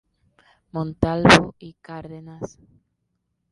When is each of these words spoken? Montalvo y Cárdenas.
Montalvo 0.71 1.53
y 1.59 1.73
Cárdenas. 1.73 2.57